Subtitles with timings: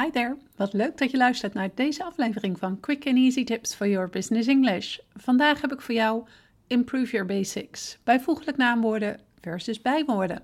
[0.00, 3.74] Hi there, wat leuk dat je luistert naar deze aflevering van Quick and Easy Tips
[3.74, 4.98] for Your Business English.
[5.14, 6.24] Vandaag heb ik voor jou
[6.66, 10.42] Improve Your Basics, bijvoeglijk naamwoorden versus bijwoorden.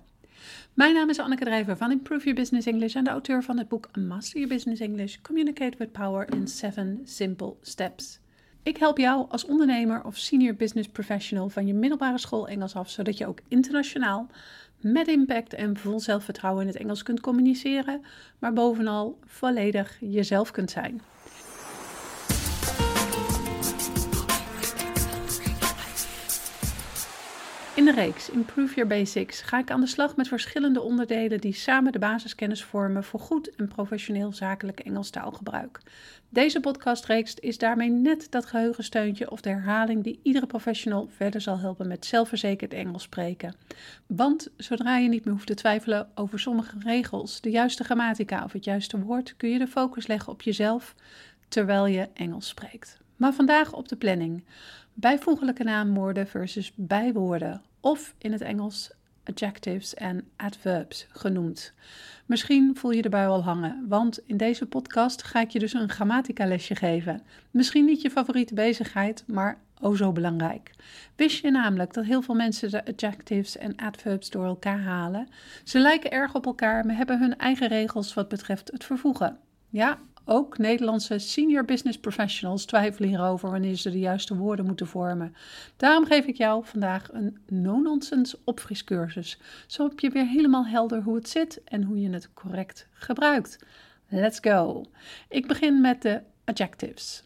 [0.75, 3.69] Mijn naam is Anneke Drijver van Improve Your Business English en de auteur van het
[3.69, 8.22] boek Master Your Business English Communicate with Power in 7 Simple Steps.
[8.65, 12.91] Ik help jou als ondernemer of senior business professional van je middelbare school Engels af,
[12.91, 14.27] zodat je ook internationaal
[14.81, 18.05] met impact en vol zelfvertrouwen in het Engels kunt communiceren,
[18.39, 21.01] maar bovenal volledig jezelf kunt zijn.
[27.75, 31.55] In de reeks Improve Your Basics ga ik aan de slag met verschillende onderdelen die
[31.55, 35.81] samen de basiskennis vormen voor goed en professioneel zakelijk Engels taalgebruik.
[36.29, 41.59] Deze podcastreeks is daarmee net dat geheugensteuntje of de herhaling die iedere professional verder zal
[41.59, 43.55] helpen met zelfverzekerd Engels spreken.
[44.07, 48.53] Want zodra je niet meer hoeft te twijfelen over sommige regels, de juiste grammatica of
[48.53, 50.95] het juiste woord, kun je de focus leggen op jezelf
[51.49, 53.01] terwijl je Engels spreekt.
[53.17, 54.45] Maar vandaag op de planning.
[54.95, 57.63] Bijvoeglijke naamwoorden versus bijwoorden.
[57.81, 58.91] Of in het Engels
[59.25, 61.73] adjectives en adverbs genoemd.
[62.27, 65.73] Misschien voel je de bui al hangen, want in deze podcast ga ik je dus
[65.73, 67.23] een grammatica lesje geven.
[67.51, 70.71] Misschien niet je favoriete bezigheid, maar oh zo belangrijk.
[71.17, 75.29] Wist je namelijk dat heel veel mensen de adjectives en adverbs door elkaar halen?
[75.65, 79.39] Ze lijken erg op elkaar, maar hebben hun eigen regels wat betreft het vervoegen.
[79.69, 85.35] Ja, ook Nederlandse senior business professionals twijfelen hierover wanneer ze de juiste woorden moeten vormen.
[85.77, 91.29] Daarom geef ik jou vandaag een no-nonsense opfriscursus, zodat je weer helemaal helder hoe het
[91.29, 93.59] zit en hoe je het correct gebruikt.
[94.09, 94.85] Let's go!
[95.29, 97.25] Ik begin met de adjectives.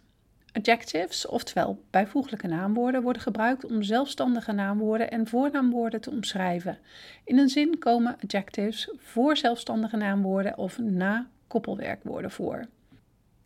[0.53, 6.79] Adjectives, oftewel bijvoeglijke naamwoorden, worden gebruikt om zelfstandige naamwoorden en voornaamwoorden te omschrijven.
[7.25, 12.67] In een zin komen adjectives voor zelfstandige naamwoorden of na koppelwerkwoorden voor.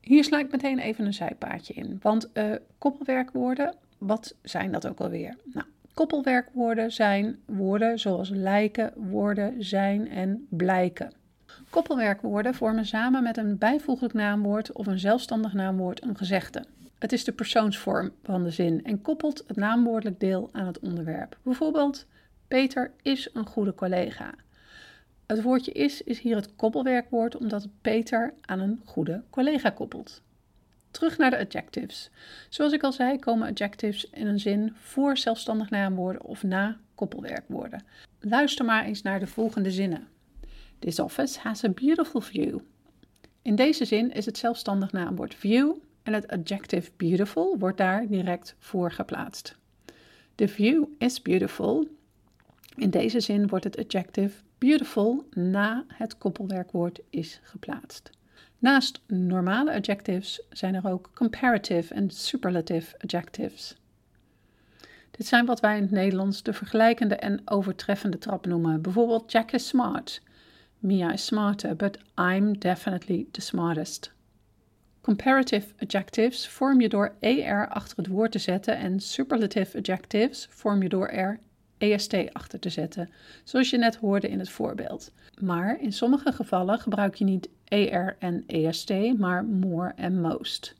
[0.00, 1.98] Hier sla ik meteen even een zijpaadje in.
[2.02, 5.36] Want uh, koppelwerkwoorden, wat zijn dat ook alweer?
[5.44, 11.12] Nou, koppelwerkwoorden zijn woorden zoals lijken, worden, zijn en blijken.
[11.70, 16.64] Koppelwerkwoorden vormen samen met een bijvoeglijk naamwoord of een zelfstandig naamwoord een gezegde.
[16.98, 21.38] Het is de persoonsvorm van de zin en koppelt het naamwoordelijk deel aan het onderwerp.
[21.42, 22.06] Bijvoorbeeld,
[22.48, 24.34] Peter is een goede collega.
[25.30, 30.22] Het woordje is is hier het koppelwerkwoord omdat het Peter aan een goede collega koppelt.
[30.90, 32.10] Terug naar de adjectives.
[32.48, 37.84] Zoals ik al zei, komen adjectives in een zin voor zelfstandig naamwoorden of na koppelwerkwoorden.
[38.20, 40.08] Luister maar eens naar de volgende zinnen.
[40.78, 42.58] This office has a beautiful view.
[43.42, 48.54] In deze zin is het zelfstandig naamwoord view en het adjective beautiful wordt daar direct
[48.58, 49.56] voor geplaatst.
[50.34, 51.88] The view is beautiful.
[52.76, 58.10] In deze zin wordt het adjective beautiful na het koppelwerkwoord is geplaatst.
[58.58, 63.76] Naast normale adjectives zijn er ook comparative en superlative adjectives.
[65.10, 68.82] Dit zijn wat wij in het Nederlands de vergelijkende en overtreffende trap noemen.
[68.82, 70.22] Bijvoorbeeld Jack is smart.
[70.78, 74.12] Mia is smarter, but I'm definitely the smartest.
[75.00, 80.82] Comparative adjectives vorm je door er achter het woord te zetten en superlative adjectives vorm
[80.82, 81.40] je door er
[81.80, 83.10] EST achter te zetten,
[83.44, 85.12] zoals je net hoorde in het voorbeeld.
[85.38, 90.74] Maar in sommige gevallen gebruik je niet ER en EST, maar more en most.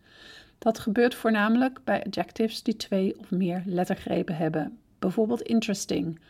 [0.58, 4.78] Dat gebeurt voornamelijk bij adjectives die twee of meer lettergrepen hebben.
[4.98, 6.20] Bijvoorbeeld interesting,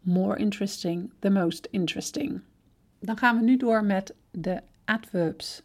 [0.00, 2.40] more interesting, the most interesting.
[3.00, 5.62] Dan gaan we nu door met de adverbs.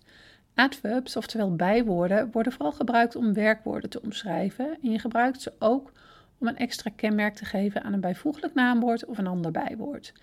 [0.56, 5.91] Adverbs, oftewel bijwoorden, worden vooral gebruikt om werkwoorden te omschrijven en je gebruikt ze ook
[6.38, 10.14] om een extra kenmerk te geven aan een bijvoeglijk naamwoord of een ander bijwoord.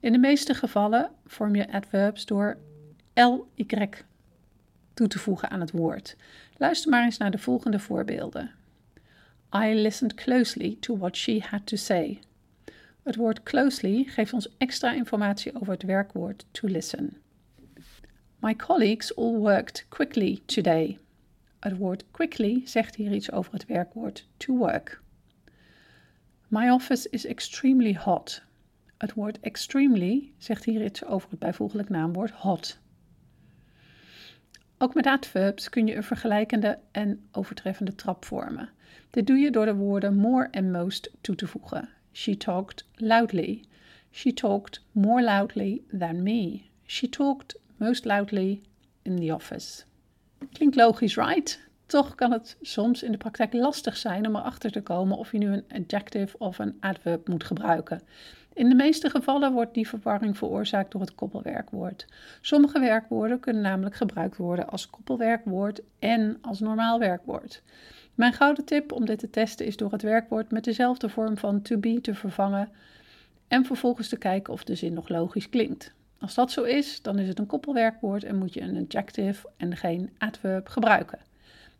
[0.00, 2.58] In de meeste gevallen vorm je adverbs door
[3.14, 3.88] ly
[4.94, 6.16] toe te voegen aan het woord.
[6.56, 8.50] Luister maar eens naar de volgende voorbeelden.
[9.54, 12.20] I listened closely to what she had to say.
[13.02, 17.16] Het woord closely geeft ons extra informatie over het werkwoord to listen.
[18.38, 20.98] My colleagues all worked quickly today.
[21.60, 25.00] Het woord quickly zegt hier iets over het werkwoord to work.
[26.48, 28.42] My office is extremely hot.
[28.98, 32.78] Het woord extremely zegt hier iets over het bijvoeglijk naamwoord hot.
[34.78, 38.70] Ook met adverbs kun je een vergelijkende en overtreffende trap vormen.
[39.10, 41.88] Dit doe je door de woorden more en most toe te voegen.
[42.12, 43.64] She talked loudly.
[44.10, 46.62] She talked more loudly than me.
[46.86, 48.62] She talked most loudly
[49.02, 49.84] in the office.
[50.52, 51.65] Klinkt logisch, right?
[51.86, 55.38] Toch kan het soms in de praktijk lastig zijn om erachter te komen of je
[55.38, 58.02] nu een adjective of een adverb moet gebruiken.
[58.52, 62.06] In de meeste gevallen wordt die verwarring veroorzaakt door het koppelwerkwoord.
[62.40, 67.62] Sommige werkwoorden kunnen namelijk gebruikt worden als koppelwerkwoord en als normaal werkwoord.
[68.14, 71.62] Mijn gouden tip om dit te testen is door het werkwoord met dezelfde vorm van
[71.62, 72.68] to be te vervangen
[73.48, 75.92] en vervolgens te kijken of de zin nog logisch klinkt.
[76.18, 79.76] Als dat zo is, dan is het een koppelwerkwoord en moet je een adjective en
[79.76, 81.18] geen adverb gebruiken.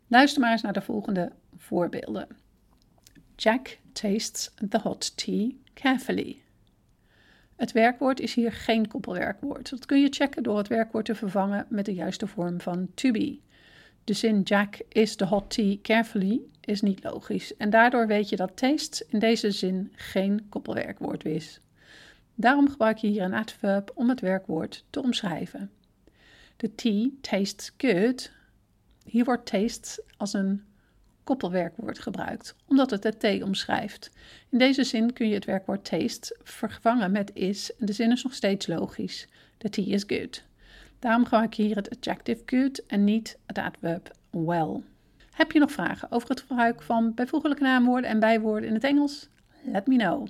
[0.07, 2.27] Luister maar eens naar de volgende voorbeelden.
[3.35, 6.41] Jack tastes the hot tea carefully.
[7.55, 9.69] Het werkwoord is hier geen koppelwerkwoord.
[9.69, 13.11] Dat kun je checken door het werkwoord te vervangen met de juiste vorm van to
[13.11, 13.39] be.
[14.03, 18.35] De zin Jack is the hot tea carefully is niet logisch en daardoor weet je
[18.35, 21.59] dat taste in deze zin geen koppelwerkwoord is.
[22.35, 25.71] Daarom gebruik je hier een adverb om het werkwoord te omschrijven.
[26.57, 28.31] De tea tastes good.
[29.07, 30.63] Hier wordt taste als een
[31.23, 34.11] koppelwerkwoord gebruikt, omdat het de thee omschrijft.
[34.49, 38.23] In deze zin kun je het werkwoord taste vervangen met is en de zin is
[38.23, 39.27] nog steeds logisch.
[39.57, 40.43] The tea is good.
[40.99, 44.81] Daarom gebruik je hier het adjective good en niet het adverb well.
[45.31, 49.29] Heb je nog vragen over het gebruik van bijvoeglijke naamwoorden en bijwoorden in het Engels?
[49.71, 50.27] Let me know.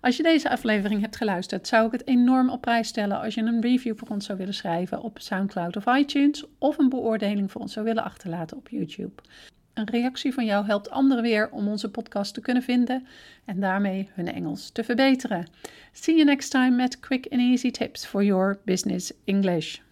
[0.00, 3.40] Als je deze aflevering hebt geluisterd, zou ik het enorm op prijs stellen als je
[3.40, 7.60] een review voor ons zou willen schrijven op SoundCloud of iTunes of een beoordeling voor
[7.60, 9.22] ons zou willen achterlaten op YouTube.
[9.74, 13.06] Een reactie van jou helpt anderen weer om onze podcast te kunnen vinden
[13.44, 15.46] en daarmee hun Engels te verbeteren.
[15.92, 19.80] See you next time met quick and easy tips for your business English.